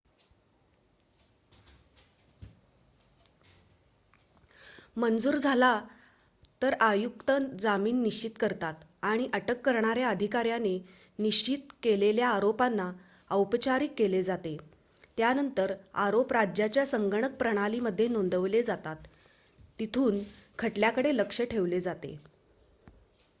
[4.97, 5.69] मंजूर झाला
[6.61, 7.31] तर आयुक्त
[7.61, 10.77] जामीन निश्चित करतात आणि अटक करणाऱ्या अधिकाऱ्याने
[11.19, 12.91] निश्चित केलेल्या आरोपांना
[13.31, 14.55] औपचारीक केले जाते
[15.17, 15.73] त्यानंतर
[16.05, 19.07] आरोप राज्याच्या संगणक प्रणालीमध्ये नोंदवले जातात
[19.79, 20.19] तिथून
[20.59, 22.17] खटल्याकडे लक्ष ठेवले जाते